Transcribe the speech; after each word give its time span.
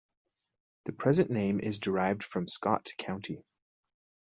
The 0.85 0.93
present 0.93 1.29
name 1.29 1.59
is 1.59 1.77
derived 1.77 2.23
from 2.23 2.47
Scott 2.47 2.89
County. 2.97 3.43